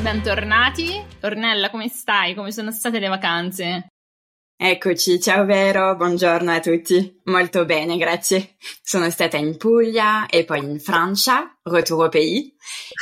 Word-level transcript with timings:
bentornati. 0.00 1.04
Ornella, 1.22 1.70
come 1.70 1.88
stai? 1.88 2.34
Come 2.34 2.52
sono 2.52 2.70
state 2.70 2.98
le 2.98 3.08
vacanze? 3.08 3.88
Eccoci, 4.56 5.20
ciao 5.20 5.44
Vero, 5.44 5.94
buongiorno 5.96 6.52
a 6.52 6.60
tutti. 6.60 7.20
Molto 7.24 7.64
bene, 7.64 7.96
grazie. 7.96 8.56
Sono 8.82 9.08
stata 9.10 9.36
in 9.36 9.56
Puglia 9.56 10.26
e 10.26 10.44
poi 10.44 10.58
in 10.58 10.80
Francia, 10.80 11.58
retour 11.62 12.04
au 12.04 12.08
pays. 12.08 12.50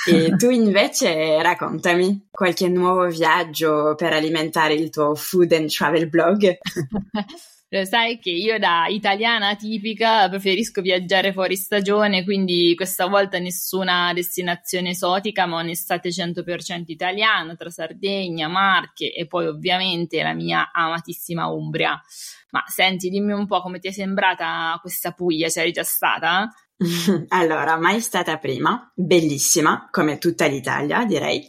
E 0.09 0.35
tu 0.39 0.51
invece 0.51 1.41
raccontami 1.43 2.29
qualche 2.31 2.69
nuovo 2.69 3.07
viaggio 3.09 3.95
per 3.97 4.13
alimentare 4.13 4.75
il 4.75 4.91
tuo 4.91 5.15
food 5.15 5.53
and 5.53 5.69
travel 5.69 6.09
blog. 6.09 6.59
Lo 7.71 7.85
sai 7.85 8.19
che 8.19 8.31
io 8.31 8.59
da 8.59 8.87
italiana 8.89 9.55
tipica 9.55 10.27
preferisco 10.31 10.81
viaggiare 10.81 11.35
fuori 11.35 11.55
stagione, 11.55 12.25
quindi 12.25 12.73
questa 12.75 13.07
volta 13.07 13.39
nessuna 13.39 14.11
destinazione 14.15 14.91
esotica, 14.91 15.45
ma 15.45 15.61
un'estate 15.61 16.09
100% 16.09 16.85
italiana 16.87 17.55
tra 17.57 17.69
Sardegna, 17.69 18.49
Marche 18.49 19.13
e 19.13 19.27
poi 19.27 19.49
ovviamente 19.49 20.23
la 20.23 20.33
mia 20.33 20.71
amatissima 20.73 21.49
Umbria. 21.49 22.01
Ma 22.53 22.65
senti, 22.67 23.11
dimmi 23.11 23.33
un 23.33 23.47
po' 23.47 23.61
come 23.61 23.81
ti 23.81 23.89
è 23.89 23.93
sembrata 23.93 24.79
questa 24.81 25.13
Puglia, 25.13 25.49
c'eri 25.49 25.71
già 25.71 25.85
stata? 25.85 26.49
allora, 27.29 27.77
mai 27.77 28.01
stata 28.01 28.39
prima, 28.39 28.91
bellissima, 28.95 29.89
come 29.91 30.17
tutta 30.17 30.47
l'Italia, 30.47 31.05
direi. 31.05 31.47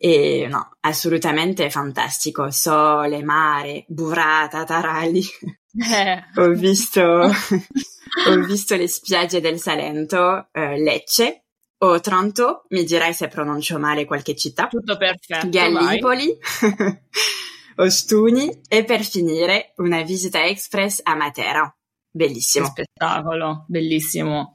E 0.00 0.46
no, 0.48 0.76
assolutamente 0.80 1.70
fantastico. 1.70 2.50
Sole, 2.50 3.22
mare, 3.22 3.84
burrata, 3.88 4.64
tarali. 4.64 5.20
Eh. 5.20 6.24
ho, 6.40 6.48
visto, 6.50 7.02
ho 7.30 8.44
visto 8.46 8.76
le 8.76 8.88
spiagge 8.88 9.40
del 9.40 9.58
Salento, 9.58 10.48
eh, 10.52 10.78
Lecce, 10.78 11.44
Otranto, 11.80 12.64
mi 12.70 12.84
dirai 12.84 13.12
se 13.12 13.28
pronuncio 13.28 13.78
male 13.78 14.04
qualche 14.04 14.34
città. 14.34 14.66
Tutto 14.66 14.96
perfetto. 14.96 15.48
Gallipoli, 15.48 16.36
Ostuni 17.76 18.62
e 18.66 18.84
per 18.84 19.04
finire 19.04 19.74
una 19.76 20.02
visita 20.02 20.44
express 20.44 21.00
a 21.02 21.14
Matera. 21.14 21.72
Bellissimo. 22.10 22.72
Che 22.72 22.84
spettacolo, 22.84 23.64
bellissimo. 23.68 24.54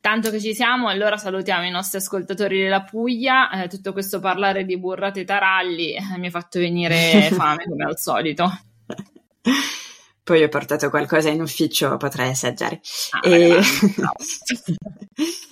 Tanto 0.00 0.30
che 0.30 0.40
ci 0.40 0.54
siamo, 0.54 0.88
allora 0.88 1.18
salutiamo 1.18 1.66
i 1.66 1.70
nostri 1.70 1.98
ascoltatori 1.98 2.62
della 2.62 2.84
Puglia. 2.84 3.50
Eh, 3.50 3.68
tutto 3.68 3.92
questo 3.92 4.18
parlare 4.18 4.64
di 4.64 4.78
burrate 4.78 5.20
e 5.20 5.24
taralli 5.24 5.92
eh, 5.92 6.16
mi 6.16 6.28
ha 6.28 6.30
fatto 6.30 6.58
venire 6.58 7.28
fame 7.36 7.64
come 7.64 7.84
al 7.84 7.98
solito. 7.98 8.50
Poi 10.24 10.42
ho 10.42 10.48
portato 10.48 10.88
qualcosa 10.88 11.28
in 11.28 11.42
ufficio, 11.42 11.98
potrei 11.98 12.30
assaggiare. 12.30 12.80
Ah, 13.10 13.28
e... 13.28 13.60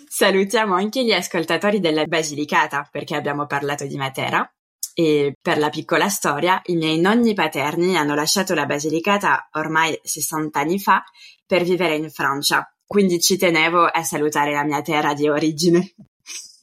salutiamo 0.08 0.74
anche 0.74 1.04
gli 1.04 1.12
ascoltatori 1.12 1.78
della 1.78 2.04
Basilicata 2.04 2.88
perché 2.90 3.16
abbiamo 3.16 3.46
parlato 3.46 3.86
di 3.86 3.96
Matera. 3.96 4.50
E 4.94 5.34
per 5.40 5.58
la 5.58 5.68
piccola 5.68 6.08
storia, 6.08 6.60
i 6.66 6.74
miei 6.74 6.98
nonni 6.98 7.34
paterni 7.34 7.96
hanno 7.96 8.14
lasciato 8.14 8.54
la 8.54 8.64
Basilicata 8.64 9.48
ormai 9.52 9.98
60 10.02 10.58
anni 10.58 10.78
fa 10.80 11.04
per 11.46 11.64
vivere 11.64 11.96
in 11.96 12.10
Francia 12.10 12.66
quindi 12.88 13.20
ci 13.20 13.36
tenevo 13.36 13.84
a 13.84 14.02
salutare 14.02 14.52
la 14.52 14.64
mia 14.64 14.80
terra 14.80 15.12
di 15.12 15.28
origine. 15.28 15.94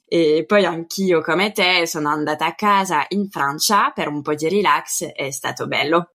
E 0.08 0.44
poi 0.48 0.66
anch'io, 0.66 1.22
come 1.22 1.52
te, 1.52 1.86
sono 1.86 2.10
andata 2.10 2.48
a 2.48 2.56
casa 2.56 3.06
in 3.10 3.30
Francia 3.30 3.92
per 3.92 4.08
un 4.08 4.24
po' 4.24 4.34
di 4.34 4.50
relax, 4.50 5.06
è 5.06 5.30
stato 5.30 5.68
bello. 5.68 6.14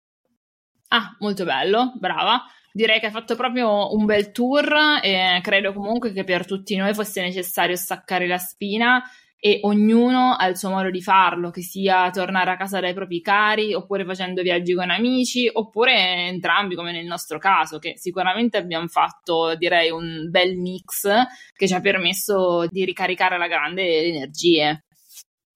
Ah, 0.87 1.13
molto 1.19 1.43
bello, 1.43 1.91
brava. 1.99 2.41
Direi 2.71 3.01
che 3.01 3.07
hai 3.07 3.11
fatto 3.11 3.35
proprio 3.35 3.93
un 3.93 4.05
bel 4.05 4.31
tour 4.31 4.73
e 5.01 5.41
credo 5.41 5.73
comunque 5.73 6.13
che 6.13 6.23
per 6.23 6.45
tutti 6.45 6.75
noi 6.77 6.93
fosse 6.93 7.21
necessario 7.21 7.75
staccare 7.75 8.27
la 8.27 8.37
spina 8.37 9.03
e 9.39 9.59
ognuno 9.63 10.33
ha 10.33 10.47
il 10.47 10.57
suo 10.57 10.69
modo 10.69 10.89
di 10.89 11.01
farlo, 11.01 11.51
che 11.51 11.61
sia 11.61 12.09
tornare 12.09 12.51
a 12.51 12.57
casa 12.57 12.79
dai 12.79 12.93
propri 12.93 13.21
cari, 13.21 13.73
oppure 13.73 14.03
facendo 14.03 14.41
viaggi 14.41 14.73
con 14.73 14.89
amici, 14.89 15.49
oppure 15.51 16.27
entrambi, 16.27 16.75
come 16.75 16.91
nel 16.91 17.05
nostro 17.05 17.37
caso, 17.37 17.77
che 17.77 17.93
sicuramente 17.97 18.57
abbiamo 18.57 18.87
fatto, 18.87 19.55
direi, 19.55 19.91
un 19.91 20.27
bel 20.29 20.55
mix 20.57 21.07
che 21.53 21.67
ci 21.67 21.73
ha 21.73 21.81
permesso 21.81 22.65
di 22.69 22.83
ricaricare 22.83 23.35
alla 23.35 23.47
grande 23.47 23.83
le 23.83 24.05
energie. 24.05 24.85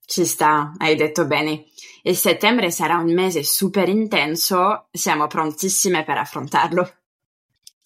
Ci 0.06 0.26
sta, 0.26 0.74
hai 0.78 0.96
detto 0.96 1.26
bene. 1.26 1.66
E 2.04 2.14
settembre 2.14 2.70
sarà 2.70 2.98
un 2.98 3.14
mese 3.14 3.44
super 3.44 3.88
intenso, 3.88 4.88
siamo 4.92 5.28
prontissime 5.28 6.04
per 6.04 6.18
affrontarlo. 6.18 7.01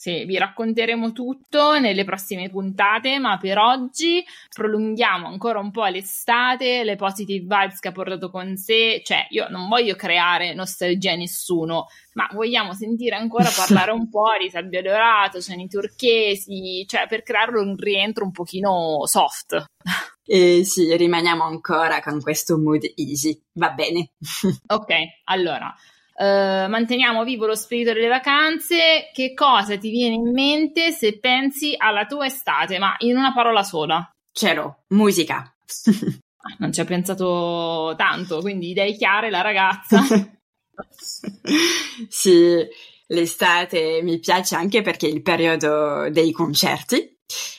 Sì, 0.06 0.24
vi 0.26 0.38
racconteremo 0.38 1.14
tutto 1.14 1.80
nelle 1.80 2.04
prossime 2.04 2.48
puntate, 2.52 3.18
ma 3.18 3.40
per 3.40 3.58
oggi 3.58 4.24
prolunghiamo 4.54 5.26
ancora 5.26 5.58
un 5.58 5.72
po' 5.72 5.86
l'estate, 5.86 6.84
le 6.84 6.96
positive 6.96 7.40
vibes 7.40 7.80
che 7.80 7.88
ha 7.88 7.92
portato 7.92 8.30
con 8.30 8.56
sé. 8.56 9.02
Cioè, 9.04 9.26
io 9.32 9.48
non 9.50 9.68
voglio 9.68 9.96
creare 9.96 10.54
nostalgia 10.54 11.14
a 11.14 11.16
nessuno, 11.16 11.88
ma 12.14 12.30
vogliamo 12.34 12.76
sentire 12.76 13.16
ancora 13.16 13.50
parlare 13.58 13.94
un 13.94 14.08
po' 14.08 14.30
di 14.40 14.48
Salvia 14.52 14.84
Dorato, 14.84 15.42
Ciani 15.42 15.68
Turchesi, 15.68 16.86
cioè 16.88 17.08
per 17.08 17.24
creare 17.24 17.58
un 17.58 17.76
rientro 17.76 18.26
un 18.26 18.32
pochino 18.32 19.08
soft. 19.08 19.66
E 20.28 20.64
sì, 20.66 20.96
rimaniamo 20.98 21.44
ancora 21.44 22.02
con 22.02 22.20
questo 22.20 22.58
mood 22.58 22.82
easy, 22.96 23.40
va 23.54 23.70
bene. 23.70 24.10
ok, 24.66 24.94
allora 25.26 25.72
Uh, 26.18 26.70
manteniamo 26.70 27.26
vivo 27.26 27.46
lo 27.46 27.56
spirito 27.56 27.92
delle 27.92 28.08
vacanze. 28.08 29.10
Che 29.14 29.34
cosa 29.34 29.78
ti 29.78 29.90
viene 29.90 30.16
in 30.16 30.32
mente 30.32 30.92
se 30.92 31.20
pensi 31.20 31.76
alla 31.78 32.06
tua 32.06 32.26
estate? 32.26 32.80
Ma 32.80 32.96
in 33.00 33.18
una 33.18 33.34
parola 33.34 33.64
sola. 33.64 34.10
Cielo, 34.32 34.84
musica. 34.90 35.54
Ah, 36.48 36.56
non 36.60 36.72
ci 36.72 36.80
ha 36.80 36.86
pensato 36.86 37.96
tanto, 37.98 38.40
quindi 38.40 38.70
idee 38.70 38.94
chiare, 38.94 39.32
la 39.32 39.42
ragazza. 39.42 40.04
sì, 42.08 42.68
l'estate 43.08 44.02
mi 44.04 44.20
piace 44.20 44.56
anche 44.56 44.84
perché 44.84 45.08
è 45.08 45.12
il 45.12 45.24
periodo 45.24 46.08
dei 46.12 46.32
concerti 46.32 47.18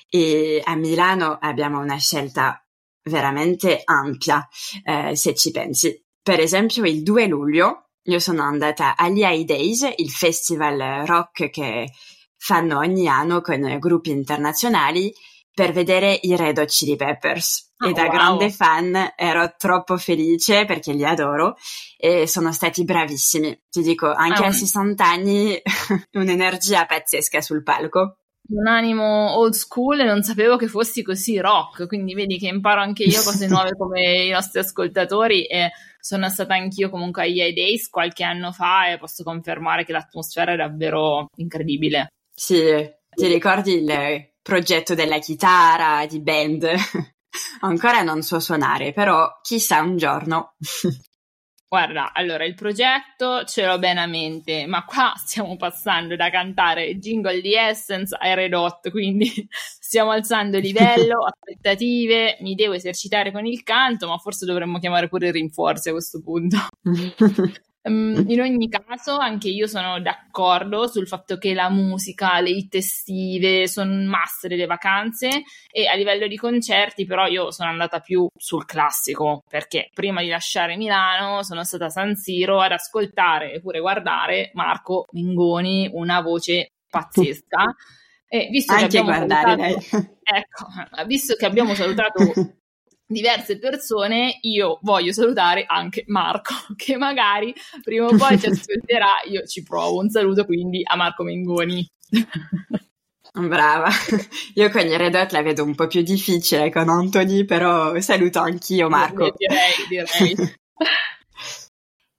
e 0.08 0.62
a 0.64 0.76
Milano 0.76 1.36
abbiamo 1.40 1.80
una 1.80 1.98
scelta 1.98 2.64
veramente 3.02 3.82
ampia, 3.84 4.48
eh, 4.84 5.16
se 5.16 5.34
ci 5.34 5.50
pensi. 5.50 6.04
Per 6.22 6.40
esempio, 6.40 6.84
il 6.84 7.02
2 7.02 7.26
luglio 7.26 7.85
io 8.06 8.18
sono 8.18 8.42
andata 8.42 8.96
agli 8.96 9.22
High 9.22 9.44
Days, 9.44 9.88
il 9.96 10.10
festival 10.10 11.04
rock 11.06 11.50
che 11.50 11.92
fanno 12.36 12.78
ogni 12.78 13.08
anno 13.08 13.40
con 13.40 13.78
gruppi 13.78 14.10
internazionali 14.10 15.12
per 15.52 15.72
vedere 15.72 16.18
i 16.22 16.36
Red 16.36 16.58
Hot 16.58 16.68
Chili 16.68 16.96
Peppers. 16.96 17.74
Oh, 17.78 17.88
e 17.88 17.92
da 17.92 18.04
wow. 18.04 18.10
grande 18.10 18.50
fan 18.50 19.12
ero 19.16 19.54
troppo 19.56 19.98
felice 19.98 20.64
perché 20.64 20.92
li 20.92 21.04
adoro 21.04 21.56
e 21.98 22.26
sono 22.26 22.52
stati 22.52 22.84
bravissimi. 22.84 23.62
Ti 23.68 23.82
dico, 23.82 24.12
anche 24.12 24.42
oh. 24.42 24.46
a 24.46 24.52
60 24.52 25.04
anni, 25.04 25.60
un'energia 26.12 26.86
pazzesca 26.86 27.40
sul 27.40 27.62
palco 27.62 28.18
un 28.48 28.66
animo 28.66 29.36
old 29.36 29.54
school 29.54 30.00
e 30.00 30.04
non 30.04 30.22
sapevo 30.22 30.56
che 30.56 30.68
fossi 30.68 31.02
così 31.02 31.38
rock, 31.38 31.86
quindi 31.86 32.14
vedi 32.14 32.38
che 32.38 32.48
imparo 32.48 32.80
anche 32.80 33.04
io 33.04 33.22
cose 33.22 33.46
nuove 33.48 33.76
come 33.76 34.24
i 34.24 34.30
nostri 34.30 34.60
ascoltatori 34.60 35.46
e 35.46 35.70
sono 35.98 36.28
stata 36.28 36.54
anch'io 36.54 36.88
comunque 36.88 37.24
agli 37.24 37.40
EA 37.40 37.52
Days 37.52 37.88
qualche 37.88 38.22
anno 38.22 38.52
fa 38.52 38.90
e 38.92 38.98
posso 38.98 39.24
confermare 39.24 39.84
che 39.84 39.92
l'atmosfera 39.92 40.52
è 40.52 40.56
davvero 40.56 41.26
incredibile. 41.36 42.12
Sì, 42.32 42.62
ti 43.10 43.26
ricordi 43.26 43.72
il 43.74 44.30
progetto 44.42 44.94
della 44.94 45.18
chitarra, 45.18 46.06
di 46.06 46.20
band? 46.20 46.68
Ancora 47.60 48.02
non 48.02 48.22
so 48.22 48.38
suonare, 48.38 48.92
però 48.92 49.28
chissà 49.42 49.80
un 49.80 49.96
giorno. 49.96 50.54
Guarda, 51.68 52.12
allora 52.12 52.44
il 52.44 52.54
progetto 52.54 53.44
ce 53.44 53.66
l'ho 53.66 53.78
bene 53.80 54.00
a 54.00 54.06
mente, 54.06 54.66
ma 54.66 54.84
qua 54.84 55.12
stiamo 55.18 55.56
passando 55.56 56.14
da 56.14 56.30
cantare 56.30 56.96
jingle 56.98 57.40
di 57.40 57.54
Essence 57.54 58.16
a 58.16 58.34
Red 58.34 58.54
Hot, 58.54 58.88
quindi 58.90 59.28
stiamo 59.50 60.12
alzando 60.12 60.58
livello, 60.58 61.24
aspettative, 61.26 62.38
mi 62.40 62.54
devo 62.54 62.74
esercitare 62.74 63.32
con 63.32 63.46
il 63.46 63.64
canto, 63.64 64.06
ma 64.06 64.16
forse 64.18 64.46
dovremmo 64.46 64.78
chiamare 64.78 65.08
pure 65.08 65.32
rinforzi 65.32 65.88
a 65.88 65.92
questo 65.92 66.22
punto. 66.22 66.56
Um, 67.86 68.24
in 68.26 68.40
ogni 68.40 68.68
caso, 68.68 69.16
anche 69.16 69.48
io 69.48 69.68
sono 69.68 70.00
d'accordo 70.00 70.88
sul 70.88 71.06
fatto 71.06 71.38
che 71.38 71.54
la 71.54 71.70
musica, 71.70 72.40
le 72.40 72.50
hit 72.50 72.74
estive 72.74 73.68
sono 73.68 73.92
must 74.08 74.48
delle 74.48 74.66
vacanze 74.66 75.42
e 75.70 75.86
a 75.86 75.94
livello 75.94 76.26
di 76.26 76.36
concerti, 76.36 77.06
però, 77.06 77.26
io 77.26 77.52
sono 77.52 77.70
andata 77.70 78.00
più 78.00 78.26
sul 78.36 78.64
classico 78.64 79.42
perché 79.48 79.88
prima 79.94 80.20
di 80.20 80.28
lasciare 80.28 80.76
Milano 80.76 81.44
sono 81.44 81.62
stata 81.62 81.84
a 81.86 81.90
San 81.90 82.16
Siro 82.16 82.60
ad 82.60 82.72
ascoltare 82.72 83.52
e 83.52 83.60
pure 83.60 83.78
guardare 83.78 84.50
Marco 84.54 85.06
Mengoni, 85.12 85.88
una 85.92 86.20
voce 86.20 86.72
pazzesca. 86.90 87.64
E 88.28 88.48
visto 88.50 88.72
Anche 88.72 88.88
che 88.88 88.98
abbiamo 88.98 89.16
guardare, 89.16 89.80
salutato, 89.80 90.18
ecco, 90.24 91.04
visto 91.06 91.36
che 91.36 91.46
abbiamo 91.46 91.74
salutato 91.74 92.24
diverse 93.06 93.58
persone, 93.58 94.38
io 94.42 94.78
voglio 94.82 95.12
salutare 95.12 95.64
anche 95.66 96.04
Marco, 96.08 96.54
che 96.76 96.96
magari 96.96 97.54
prima 97.82 98.06
o 98.06 98.16
poi 98.16 98.38
ci 98.38 98.46
ascolterà. 98.50 99.22
Io 99.30 99.46
ci 99.46 99.62
provo 99.62 100.00
un 100.00 100.10
saluto 100.10 100.44
quindi 100.44 100.82
a 100.84 100.96
Marco 100.96 101.22
Mengoni. 101.22 101.86
Brava. 103.36 103.90
Io 104.54 104.70
con 104.70 104.86
i 104.86 104.96
Red 104.96 105.14
Hot 105.14 105.32
la 105.32 105.42
vedo 105.42 105.62
un 105.62 105.74
po' 105.74 105.86
più 105.86 106.00
difficile 106.00 106.70
con 106.70 106.88
Anthony, 106.88 107.44
però 107.44 108.00
saluto 108.00 108.40
anch'io 108.40 108.88
Marco. 108.88 109.34
Direi, 109.36 109.74
direi. 109.90 110.54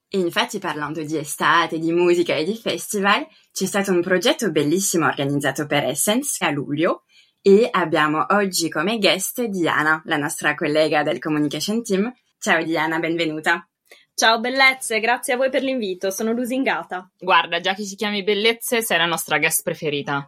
infatti 0.10 0.60
parlando 0.60 1.04
di 1.04 1.18
estate, 1.18 1.80
di 1.80 1.92
musica 1.92 2.36
e 2.36 2.44
di 2.44 2.56
festival, 2.56 3.26
c'è 3.52 3.66
stato 3.66 3.92
un 3.92 4.02
progetto 4.02 4.52
bellissimo 4.52 5.08
organizzato 5.08 5.66
per 5.66 5.86
Essence 5.86 6.46
a 6.46 6.52
luglio 6.52 7.06
e 7.48 7.70
abbiamo 7.72 8.26
oggi 8.32 8.68
come 8.68 8.98
guest 8.98 9.42
Diana, 9.44 10.02
la 10.04 10.18
nostra 10.18 10.54
collega 10.54 11.02
del 11.02 11.18
Communication 11.18 11.82
Team. 11.82 12.14
Ciao 12.38 12.62
Diana, 12.62 13.00
benvenuta. 13.00 13.66
Ciao 14.14 14.42
bellezze, 14.42 15.00
grazie 15.00 15.32
a 15.32 15.38
voi 15.38 15.50
per 15.50 15.64
l'invito, 15.64 16.12
sono 16.12 16.34
lusingata. 16.34 17.10
Guarda, 17.18 17.62
già 17.62 17.74
che 17.74 17.86
ci 17.86 17.96
chiami 17.96 18.22
bellezze, 18.22 18.82
sei 18.82 18.98
la 18.98 19.06
nostra 19.06 19.38
guest 19.38 19.64
preferita. 19.64 20.28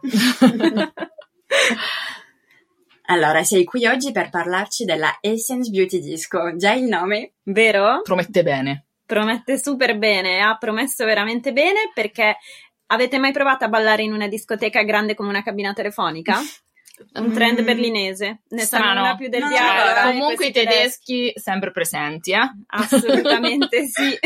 allora, 3.04 3.42
sei 3.42 3.64
qui 3.64 3.84
oggi 3.84 4.12
per 4.12 4.30
parlarci 4.30 4.86
della 4.86 5.18
Essence 5.20 5.68
Beauty 5.68 6.00
Disco. 6.00 6.56
Già 6.56 6.72
il 6.72 6.84
nome? 6.84 7.34
Vero? 7.42 8.00
Promette 8.00 8.42
bene. 8.42 8.86
Promette 9.04 9.58
super 9.58 9.98
bene, 9.98 10.40
ha 10.40 10.56
promesso 10.56 11.04
veramente 11.04 11.52
bene 11.52 11.90
perché 11.92 12.38
avete 12.86 13.18
mai 13.18 13.32
provato 13.32 13.66
a 13.66 13.68
ballare 13.68 14.04
in 14.04 14.14
una 14.14 14.26
discoteca 14.26 14.82
grande 14.84 15.14
come 15.14 15.28
una 15.28 15.42
cabina 15.42 15.74
telefonica? 15.74 16.38
un 17.14 17.32
trend 17.32 17.60
mm. 17.60 17.64
berlinese. 17.64 18.42
Ne 18.48 18.68
una 18.72 19.16
più 19.16 19.28
del 19.28 19.42
no, 19.42 19.48
diavolo. 19.48 20.10
Comunque 20.10 20.46
i 20.46 20.52
tedeschi, 20.52 21.32
tedeschi 21.32 21.32
sempre 21.34 21.70
presenti, 21.70 22.32
eh? 22.32 22.50
Assolutamente 22.66 23.86
sì. 23.88 24.18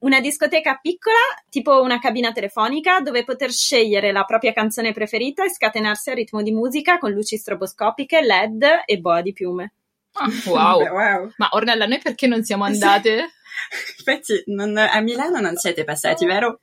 una 0.00 0.20
discoteca 0.20 0.78
piccola, 0.80 1.16
tipo 1.48 1.80
una 1.80 1.98
cabina 1.98 2.32
telefonica, 2.32 3.00
dove 3.00 3.24
poter 3.24 3.50
scegliere 3.50 4.12
la 4.12 4.24
propria 4.24 4.52
canzone 4.52 4.92
preferita 4.92 5.44
e 5.44 5.50
scatenarsi 5.50 6.10
al 6.10 6.16
ritmo 6.16 6.42
di 6.42 6.52
musica 6.52 6.98
con 6.98 7.12
luci 7.12 7.36
stroboscopiche, 7.36 8.22
LED 8.22 8.82
e 8.84 8.98
boa 8.98 9.20
di 9.22 9.32
piume. 9.32 9.72
Ah, 10.12 10.28
wow. 10.46 10.78
Beh, 10.78 10.90
wow. 10.90 11.32
Ma 11.36 11.48
Ornella, 11.52 11.86
noi 11.86 12.00
perché 12.00 12.26
non 12.26 12.42
siamo 12.42 12.64
andate? 12.64 13.30
Infatti, 13.98 14.42
non, 14.46 14.76
a 14.76 15.00
Milano 15.00 15.40
non 15.40 15.56
siete 15.56 15.84
passati, 15.84 16.24
vero? 16.26 16.60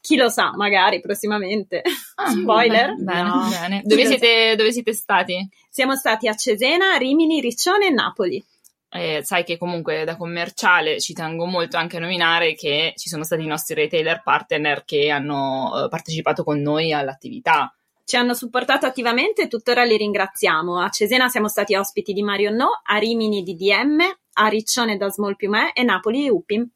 Chi 0.00 0.16
lo 0.16 0.28
sa, 0.28 0.52
magari 0.54 1.00
prossimamente. 1.00 1.82
Ah, 2.16 2.30
Spoiler. 2.32 2.94
Bene, 2.96 3.22
no. 3.22 3.48
bene. 3.48 3.82
Dove 3.84 4.06
siete, 4.06 4.54
dove 4.56 4.72
siete 4.72 4.92
stati? 4.92 5.48
Siamo 5.68 5.94
stati 5.96 6.28
a 6.28 6.34
Cesena, 6.34 6.96
Rimini, 6.96 7.40
Riccione 7.40 7.86
e 7.86 7.90
Napoli. 7.90 8.44
Eh, 8.92 9.20
sai 9.22 9.44
che 9.44 9.56
comunque 9.56 10.02
da 10.02 10.16
commerciale 10.16 10.98
ci 10.98 11.12
tengo 11.12 11.46
molto 11.46 11.76
anche 11.76 11.98
a 11.98 12.00
nominare 12.00 12.54
che 12.54 12.92
ci 12.96 13.08
sono 13.08 13.22
stati 13.22 13.44
i 13.44 13.46
nostri 13.46 13.74
retailer 13.74 14.20
partner 14.20 14.84
che 14.84 15.10
hanno 15.10 15.84
eh, 15.84 15.88
partecipato 15.88 16.42
con 16.42 16.60
noi 16.60 16.92
all'attività 16.92 17.72
ci 18.10 18.16
hanno 18.16 18.34
supportato 18.34 18.86
attivamente 18.86 19.42
e 19.42 19.46
tuttora 19.46 19.84
li 19.84 19.96
ringraziamo. 19.96 20.80
A 20.80 20.88
Cesena 20.88 21.28
siamo 21.28 21.46
stati 21.46 21.76
ospiti 21.76 22.12
di 22.12 22.24
Mario 22.24 22.50
No, 22.50 22.80
a 22.82 22.96
Rimini 22.96 23.44
di 23.44 23.54
DM, 23.54 24.00
a 24.32 24.48
Riccione 24.48 24.96
da 24.96 25.08
Small 25.10 25.36
Piumè 25.36 25.70
e 25.72 25.84
Napoli 25.84 26.22
di 26.22 26.28
Upim. 26.28 26.68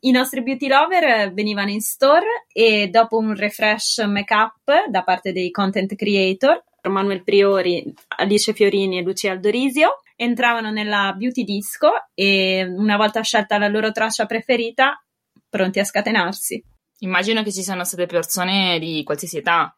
I 0.00 0.10
nostri 0.10 0.42
beauty 0.42 0.68
lover 0.68 1.30
venivano 1.34 1.68
in 1.68 1.82
store 1.82 2.46
e 2.50 2.88
dopo 2.88 3.18
un 3.18 3.36
refresh 3.36 3.98
make-up 4.06 4.88
da 4.88 5.02
parte 5.02 5.32
dei 5.32 5.50
content 5.50 5.94
creator, 5.94 6.64
Manuel 6.88 7.22
Priori, 7.22 7.92
Alice 8.16 8.54
Fiorini 8.54 8.96
e 8.96 9.02
Lucia 9.02 9.32
Aldorisio, 9.32 10.00
entravano 10.16 10.70
nella 10.70 11.12
beauty 11.14 11.44
disco 11.44 11.90
e 12.14 12.64
una 12.64 12.96
volta 12.96 13.20
scelta 13.20 13.58
la 13.58 13.68
loro 13.68 13.92
traccia 13.92 14.24
preferita, 14.24 15.04
pronti 15.50 15.80
a 15.80 15.84
scatenarsi. 15.84 16.64
Immagino 17.00 17.42
che 17.42 17.52
ci 17.52 17.62
siano 17.62 17.84
state 17.84 18.06
persone 18.06 18.78
di 18.78 19.02
qualsiasi 19.04 19.36
età 19.36 19.76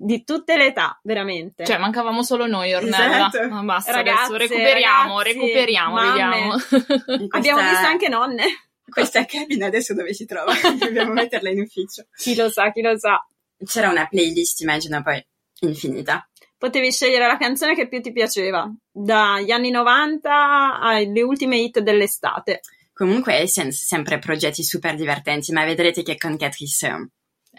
di 0.00 0.22
tutte 0.22 0.56
le 0.56 0.66
età, 0.66 0.98
veramente. 1.02 1.64
Cioè, 1.64 1.76
mancavamo 1.76 2.22
solo 2.22 2.46
noi, 2.46 2.72
Ornella. 2.72 3.26
Esatto. 3.26 3.48
Ma 3.48 3.62
basta, 3.62 3.92
Ragazze, 3.92 4.34
adesso 4.34 4.36
recuperiamo, 4.36 5.18
ragazzi, 5.18 5.38
recuperiamo, 5.38 5.94
mamme. 5.94 6.08
vediamo. 6.08 6.52
Questa... 7.18 7.36
Abbiamo 7.36 7.60
visto 7.60 7.86
anche 7.86 8.08
nonne. 8.08 8.44
Questa 8.88 9.24
cabina 9.24 9.66
adesso 9.66 9.94
dove 9.94 10.14
si 10.14 10.24
trova? 10.24 10.52
Dobbiamo 10.78 11.12
metterla 11.12 11.50
in 11.50 11.60
ufficio. 11.60 12.06
Chi 12.16 12.36
lo 12.36 12.48
sa, 12.48 12.70
chi 12.70 12.80
lo 12.80 12.96
sa. 12.96 13.18
C'era 13.64 13.90
una 13.90 14.06
playlist, 14.06 14.60
immagino, 14.60 15.02
poi 15.02 15.22
infinita. 15.62 16.26
Potevi 16.56 16.92
scegliere 16.92 17.26
la 17.26 17.36
canzone 17.36 17.74
che 17.74 17.88
più 17.88 18.00
ti 18.00 18.12
piaceva, 18.12 18.72
dagli 18.90 19.50
anni 19.50 19.70
90 19.70 20.80
alle 20.80 21.22
ultime 21.22 21.58
hit 21.58 21.80
dell'estate. 21.80 22.60
Comunque, 22.92 23.34
Essence, 23.34 23.84
sempre 23.84 24.18
progetti 24.18 24.62
super 24.62 24.94
divertenti, 24.94 25.52
ma 25.52 25.64
vedrete 25.64 26.02
che 26.02 26.16
con 26.16 26.36
Catrice 26.36 27.10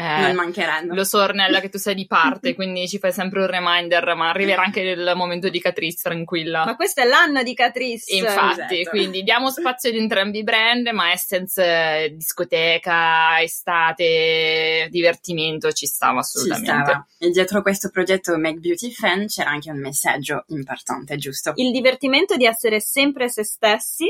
eh, 0.02 0.22
non 0.22 0.36
mancheranno. 0.36 0.94
Lo 0.94 1.04
so, 1.04 1.18
Ornella, 1.18 1.60
che 1.60 1.68
tu 1.68 1.78
sei 1.78 1.94
di 1.94 2.08
parte, 2.08 2.56
quindi 2.56 2.88
ci 2.88 3.00
fai 3.00 3.12
sempre 3.12 3.42
un 3.42 3.48
reminder, 3.48 4.16
ma 4.16 4.30
arriverà 4.30 4.62
anche 4.62 4.80
il 4.80 5.12
momento 5.14 5.50
di 5.50 5.60
Catrice, 5.60 6.00
tranquilla. 6.04 6.64
Ma 6.64 6.78
questo 6.78 7.02
è 7.02 7.04
l'anno 7.04 7.44
di 7.44 7.54
Catrice. 7.54 8.16
Infatti, 8.16 8.80
esatto. 8.80 8.90
quindi 8.92 9.24
diamo 9.24 9.50
spazio 9.52 9.90
ad 9.90 9.96
entrambi 9.96 10.40
i 10.40 10.44
brand, 10.44 10.88
ma 10.88 11.12
Essence, 11.12 12.14
discoteca, 12.14 13.42
estate, 13.42 14.88
divertimento, 14.90 15.74
ci 15.74 15.86
stava 15.86 16.20
assolutamente. 16.20 16.72
Ci 16.72 16.82
stava. 16.82 17.08
E 17.18 17.30
dietro 17.32 17.62
questo 17.62 17.90
progetto 17.90 18.38
Make 18.38 18.60
Beauty 18.60 18.92
Fan 18.92 19.28
c'era 19.28 19.50
anche 19.50 19.70
un 19.70 19.82
messaggio 19.82 20.46
importante, 20.48 21.18
giusto? 21.18 21.52
Il 21.56 21.72
divertimento 21.72 22.38
di 22.38 22.46
essere 22.46 22.80
sempre 22.80 23.28
se 23.28 23.44
stessi 23.44 24.06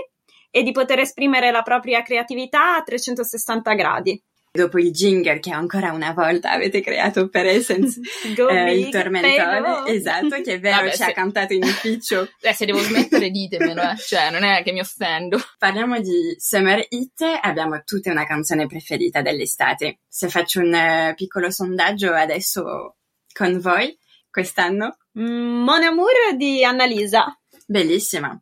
e 0.51 0.62
di 0.62 0.71
poter 0.71 1.00
esprimere 1.00 1.50
la 1.50 1.63
propria 1.63 2.03
creatività 2.03 2.75
a 2.75 2.83
360 2.83 3.74
gradi 3.74 4.24
dopo 4.51 4.80
il 4.80 4.92
jingle 4.92 5.40
che 5.40 5.51
ancora 5.51 5.92
una 5.92 6.12
volta 6.12 6.51
avete 6.51 6.81
creato 6.81 7.30
per 7.30 7.46
Essence, 7.46 8.00
eh, 8.50 8.78
il 8.78 8.90
tormentone, 8.90 9.86
esatto, 9.88 10.42
che 10.42 10.54
è 10.54 10.60
vero, 10.60 10.78
Vabbè, 10.78 10.92
ci 10.92 10.98
se... 10.98 11.04
ha 11.06 11.12
cantato 11.12 11.54
in 11.54 11.63
ufficio. 11.63 12.28
Eh, 12.42 12.54
se 12.54 12.66
devo 12.66 12.80
smettere 12.80 13.30
ditemelo, 13.30 13.81
eh. 13.81 13.96
cioè 13.98 14.31
non 14.31 14.44
è 14.44 14.63
che 14.63 14.72
mi 14.72 14.80
offendo. 14.80 15.38
Parliamo 15.60 16.00
di 16.00 16.36
Summer 16.38 16.84
Hit, 16.90 17.22
abbiamo 17.42 17.81
tutte 17.84 18.10
una 18.10 18.25
canzone 18.25 18.66
preferita 18.66 19.22
dell'estate. 19.22 20.00
Se 20.07 20.30
faccio 20.30 20.62
un 20.62 20.74
uh, 20.74 21.13
piccolo 21.13 21.51
sondaggio 21.51 22.13
adesso 22.13 22.96
con 23.34 23.60
voi, 23.60 23.96
quest'anno? 24.31 24.98
Mm, 25.19 25.63
Mon 25.63 25.84
Amour 25.84 26.36
di 26.38 26.63
Annalisa. 26.63 27.38
Bellissima. 27.68 28.42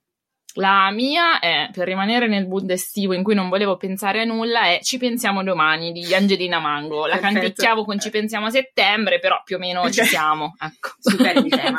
La 0.57 0.89
mia 0.91 1.39
è, 1.39 1.69
per 1.71 1.85
rimanere 1.85 2.27
nel 2.27 2.47
mood 2.47 2.69
estivo 2.69 3.13
in 3.13 3.23
cui 3.23 3.35
non 3.35 3.47
volevo 3.47 3.77
pensare 3.77 4.21
a 4.21 4.25
nulla, 4.25 4.65
è 4.65 4.79
Ci 4.81 4.97
pensiamo 4.97 5.43
domani 5.43 5.91
di 5.91 6.13
Angelina 6.13 6.59
Mango. 6.59 7.05
La 7.05 7.17
Perfetto. 7.17 7.39
canticchiavo 7.39 7.85
con 7.85 7.99
Ci 7.99 8.09
pensiamo 8.09 8.47
a 8.47 8.49
settembre, 8.49 9.19
però 9.19 9.41
più 9.43 9.57
o 9.57 9.59
meno 9.59 9.89
ci 9.91 10.03
siamo. 10.03 10.55
Ecco. 10.59 10.95
Super 10.99 11.37
il 11.37 11.47
tema. 11.49 11.77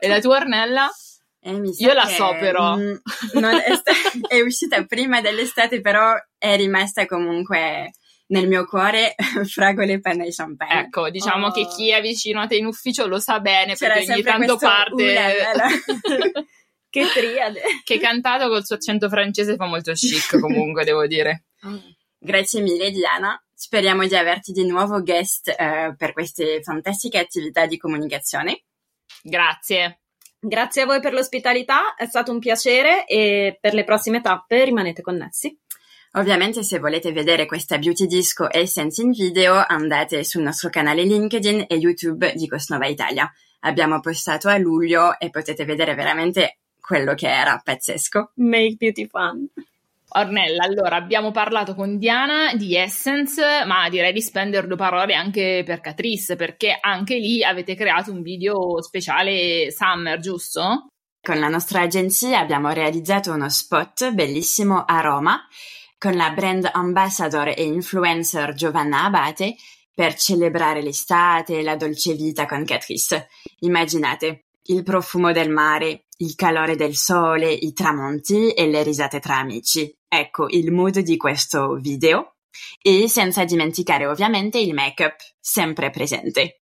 e 0.00 0.08
la 0.08 0.20
tua 0.20 0.38
Ornella? 0.38 0.90
Eh, 1.42 1.60
Io 1.78 1.92
la 1.92 2.06
so 2.06 2.36
però. 2.38 2.76
Mh, 2.76 3.00
mm, 3.38 3.44
è, 3.44 3.74
sta- 3.76 3.92
è 4.28 4.40
uscita 4.40 4.84
prima 4.84 5.20
dell'estate, 5.20 5.80
però 5.80 6.12
è 6.36 6.56
rimasta 6.56 7.06
comunque 7.06 7.92
nel 8.30 8.48
mio 8.48 8.66
cuore 8.66 9.14
fragole, 9.46 10.00
penna 10.00 10.24
e 10.24 10.32
champagne. 10.32 10.80
Ecco, 10.80 11.10
diciamo 11.10 11.46
oh. 11.46 11.50
che 11.52 11.66
chi 11.66 11.90
è 11.90 12.00
vicino 12.00 12.40
a 12.40 12.46
te 12.46 12.56
in 12.56 12.66
ufficio 12.66 13.06
lo 13.06 13.20
sa 13.20 13.40
bene 13.40 13.74
C'era 13.74 13.94
perché 13.94 14.12
ogni 14.12 14.22
tanto 14.22 14.56
parte. 14.56 15.14
Che 16.90 17.06
triade! 17.14 17.60
che 17.84 17.98
cantato 18.00 18.48
col 18.48 18.64
suo 18.64 18.74
accento 18.74 19.08
francese 19.08 19.54
fa 19.54 19.66
molto 19.66 19.92
chic 19.92 20.38
comunque, 20.40 20.84
devo 20.84 21.06
dire. 21.06 21.44
Grazie 22.18 22.60
mille 22.60 22.90
Diana, 22.90 23.40
speriamo 23.54 24.06
di 24.06 24.16
averti 24.16 24.52
di 24.52 24.66
nuovo 24.66 25.00
guest 25.00 25.48
eh, 25.48 25.94
per 25.96 26.12
queste 26.12 26.60
fantastiche 26.62 27.18
attività 27.18 27.66
di 27.66 27.78
comunicazione. 27.78 28.64
Grazie. 29.22 30.00
Grazie 30.42 30.82
a 30.82 30.86
voi 30.86 31.00
per 31.00 31.12
l'ospitalità, 31.12 31.94
è 31.94 32.06
stato 32.06 32.32
un 32.32 32.38
piacere 32.38 33.06
e 33.06 33.58
per 33.60 33.74
le 33.74 33.84
prossime 33.84 34.20
tappe 34.20 34.64
rimanete 34.64 35.02
connessi. 35.02 35.56
Ovviamente 36.14 36.64
se 36.64 36.80
volete 36.80 37.12
vedere 37.12 37.46
questa 37.46 37.78
beauty 37.78 38.06
disco 38.06 38.50
Essence 38.50 39.00
in 39.00 39.10
video 39.10 39.62
andate 39.64 40.24
sul 40.24 40.42
nostro 40.42 40.68
canale 40.68 41.04
LinkedIn 41.04 41.66
e 41.68 41.76
YouTube 41.76 42.32
di 42.34 42.48
Cosnova 42.48 42.86
Italia. 42.86 43.30
Abbiamo 43.60 44.00
postato 44.00 44.48
a 44.48 44.56
luglio 44.56 45.18
e 45.20 45.30
potete 45.30 45.64
vedere 45.64 45.94
veramente 45.94 46.60
quello 46.90 47.14
che 47.14 47.28
era 47.28 47.60
pazzesco. 47.62 48.32
Make 48.34 48.74
beauty 48.76 49.06
fun. 49.06 49.46
Ornella, 50.12 50.64
allora 50.64 50.96
abbiamo 50.96 51.30
parlato 51.30 51.76
con 51.76 51.98
Diana 51.98 52.52
di 52.54 52.74
Essence, 52.74 53.64
ma 53.64 53.88
direi 53.88 54.12
di 54.12 54.20
spendere 54.20 54.66
due 54.66 54.74
parole 54.74 55.14
anche 55.14 55.62
per 55.64 55.80
Catrice, 55.80 56.34
perché 56.34 56.76
anche 56.80 57.14
lì 57.14 57.44
avete 57.44 57.76
creato 57.76 58.10
un 58.10 58.22
video 58.22 58.82
speciale 58.82 59.70
Summer, 59.70 60.18
giusto? 60.18 60.88
Con 61.22 61.38
la 61.38 61.46
nostra 61.46 61.82
agenzia 61.82 62.40
abbiamo 62.40 62.70
realizzato 62.70 63.30
uno 63.30 63.48
spot 63.48 64.10
bellissimo 64.10 64.82
a 64.84 65.00
Roma 65.00 65.46
con 65.96 66.16
la 66.16 66.30
brand 66.30 66.68
ambassador 66.72 67.48
e 67.48 67.62
influencer 67.62 68.52
Giovanna 68.54 69.04
Abate 69.04 69.54
per 69.94 70.14
celebrare 70.14 70.82
l'estate 70.82 71.58
e 71.58 71.62
la 71.62 71.76
dolce 71.76 72.14
vita 72.14 72.46
con 72.46 72.64
Catrice. 72.64 73.28
Immaginate, 73.60 74.46
il 74.70 74.82
profumo 74.82 75.32
del 75.32 75.50
mare, 75.50 76.06
il 76.18 76.34
calore 76.34 76.76
del 76.76 76.94
sole, 76.94 77.52
i 77.52 77.72
tramonti 77.72 78.50
e 78.52 78.68
le 78.68 78.82
risate 78.82 79.20
tra 79.20 79.36
amici. 79.36 79.92
Ecco 80.08 80.48
il 80.48 80.72
mood 80.72 80.98
di 81.00 81.16
questo 81.16 81.74
video. 81.74 82.34
E 82.82 83.08
senza 83.08 83.44
dimenticare 83.44 84.06
ovviamente 84.06 84.58
il 84.58 84.74
make-up, 84.74 85.16
sempre 85.38 85.90
presente. 85.90 86.62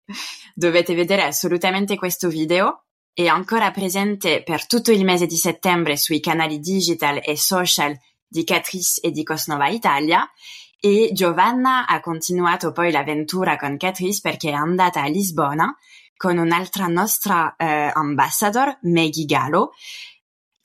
Dovete 0.53 0.95
vedere 0.95 1.23
assolutamente 1.23 1.95
questo 1.95 2.29
video. 2.29 2.85
È 3.13 3.27
ancora 3.27 3.71
presente 3.71 4.43
per 4.43 4.65
tutto 4.65 4.91
il 4.91 5.03
mese 5.03 5.25
di 5.25 5.35
settembre 5.35 5.97
sui 5.97 6.19
canali 6.19 6.59
digital 6.59 7.21
e 7.23 7.37
social 7.37 7.95
di 8.27 8.43
Catrice 8.43 9.01
e 9.01 9.11
di 9.11 9.23
Cosnova 9.23 9.67
Italia 9.67 10.27
e 10.79 11.11
Giovanna 11.13 11.85
ha 11.85 12.01
continuato 12.01 12.71
poi 12.71 12.91
l'avventura 12.91 13.55
con 13.55 13.77
Catrice 13.77 14.19
perché 14.21 14.49
è 14.49 14.53
andata 14.53 15.01
a 15.01 15.07
Lisbona 15.07 15.73
con 16.23 16.37
un'altra 16.37 16.87
nostra 16.87 17.53
eh, 17.57 17.91
ambassador, 17.93 18.77
Maggie 18.83 19.25
Gallo, 19.25 19.73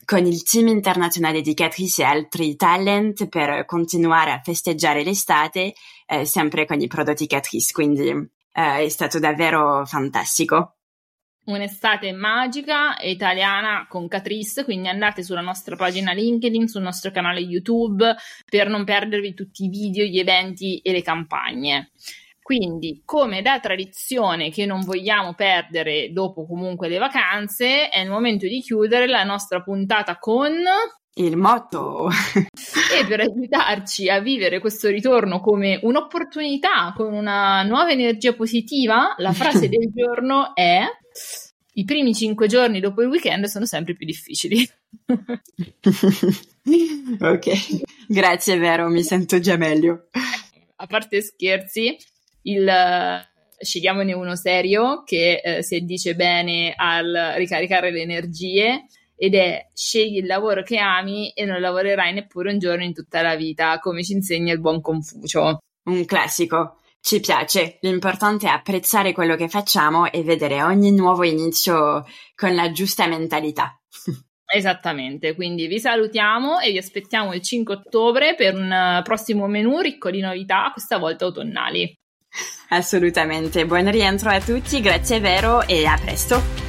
con 0.05 0.25
il 0.25 0.45
team 0.45 0.69
internazionale 0.69 1.41
di 1.41 1.53
Catrice 1.53 2.03
e 2.03 2.05
altri 2.05 2.55
talent 2.55 3.29
per 3.29 3.65
continuare 3.65 4.31
a 4.31 4.41
festeggiare 4.41 5.03
l'estate 5.03 5.75
eh, 6.07 6.25
sempre 6.25 6.65
con 6.65 6.81
i 6.81 6.87
prodotti 6.87 7.27
Catrice, 7.27 7.73
quindi 7.73 8.09
eh, 8.09 8.31
è 8.53 8.89
stato 8.89 9.19
davvero 9.19 9.85
fantastico. 9.85 10.77
Un'estate 11.47 12.13
magica 12.13 12.97
e 12.97 13.11
italiana 13.11 13.89
con 13.89 14.07
Catrice, 14.07 14.63
quindi 14.63 14.87
andate 14.87 15.25
sulla 15.25 15.41
nostra 15.41 15.75
pagina 15.75 16.13
LinkedIn, 16.13 16.69
sul 16.69 16.83
nostro 16.83 17.11
canale 17.11 17.41
YouTube 17.41 18.15
per 18.49 18.69
non 18.69 18.85
perdervi 18.85 19.35
tutti 19.35 19.65
i 19.65 19.69
video, 19.69 20.05
gli 20.05 20.21
eventi 20.21 20.79
e 20.79 20.93
le 20.93 21.03
campagne. 21.03 21.91
Quindi, 22.49 23.03
come 23.05 23.43
da 23.43 23.61
tradizione 23.61 24.49
che 24.51 24.65
non 24.65 24.81
vogliamo 24.81 25.35
perdere 25.35 26.15
dopo 26.15 26.47
comunque 26.47 26.89
le 26.89 26.97
vacanze, 26.97 27.91
è 27.91 28.01
il 28.01 28.09
momento 28.09 28.47
di 28.47 28.63
chiudere 28.63 29.07
la 29.07 29.23
nostra 29.23 29.61
puntata 29.61 30.17
con 30.17 30.55
il 31.17 31.37
motto. 31.37 32.09
e 32.99 33.05
per 33.07 33.21
aiutarci 33.21 34.09
a 34.09 34.21
vivere 34.21 34.61
questo 34.61 34.89
ritorno 34.89 35.41
come 35.41 35.79
un'opportunità, 35.83 36.95
con 36.97 37.13
una 37.13 37.63
nuova 37.65 37.91
energia 37.91 38.33
positiva, 38.33 39.13
la 39.19 39.35
frase 39.35 39.69
del 39.69 39.93
giorno 39.95 40.55
è 40.55 40.85
i 41.75 41.85
primi 41.85 42.15
cinque 42.15 42.47
giorni 42.47 42.81
dopo 42.81 43.03
il 43.03 43.09
weekend 43.09 43.45
sono 43.45 43.67
sempre 43.67 43.95
più 43.95 44.07
difficili. 44.07 44.67
ok, 47.21 47.83
grazie, 48.07 48.57
vero, 48.57 48.89
mi 48.89 49.03
sento 49.03 49.39
già 49.39 49.59
meglio. 49.59 50.09
A 50.77 50.87
parte 50.87 51.21
scherzi, 51.21 51.95
il, 52.43 52.71
scegliamone 53.61 54.13
uno 54.13 54.37
serio 54.37 55.03
che 55.05 55.41
eh, 55.43 55.63
si 55.63 55.81
dice 55.81 56.15
bene 56.15 56.75
al 56.77 57.35
ricaricare 57.37 57.91
le 57.91 58.03
energie 58.03 58.87
ed 59.17 59.35
è 59.35 59.67
scegli 59.75 60.19
il 60.19 60.27
lavoro 60.27 60.63
che 60.63 60.79
ami 60.79 61.31
e 61.31 61.45
non 61.45 61.61
lavorerai 61.61 62.13
neppure 62.13 62.53
un 62.53 62.59
giorno 62.59 62.85
in 62.85 62.95
tutta 62.95 63.21
la 63.21 63.35
vita, 63.35 63.79
come 63.81 64.05
ci 64.05 64.13
insegna 64.13 64.53
il 64.53 64.61
buon 64.61 64.81
Confucio. 64.81 65.59
Un 65.85 66.05
classico. 66.05 66.79
Ci 67.01 67.21
piace, 67.21 67.79
l'importante 67.81 68.47
è 68.47 68.51
apprezzare 68.51 69.13
quello 69.13 69.35
che 69.35 69.49
facciamo 69.49 70.11
e 70.11 70.23
vedere 70.23 70.63
ogni 70.63 70.93
nuovo 70.93 71.25
inizio 71.25 72.05
con 72.35 72.55
la 72.55 72.71
giusta 72.71 73.07
mentalità. 73.07 73.77
Esattamente, 74.51 75.35
quindi 75.35 75.67
vi 75.67 75.79
salutiamo 75.79 76.61
e 76.61 76.71
vi 76.71 76.79
aspettiamo 76.79 77.35
il 77.35 77.43
5 77.43 77.75
ottobre 77.75 78.35
per 78.35 78.55
un 78.55 79.01
prossimo 79.03 79.47
menù 79.47 79.81
ricco 79.81 80.11
di 80.11 80.21
novità, 80.21 80.71
questa 80.73 80.99
volta 80.99 81.25
autunnali. 81.25 81.93
Assolutamente. 82.69 83.65
Buon 83.65 83.91
rientro 83.91 84.31
a 84.31 84.41
tutti, 84.41 84.81
grazie 84.81 85.21
Vero 85.21 85.67
e 85.67 85.87
a 85.87 85.99
presto. 85.99 86.68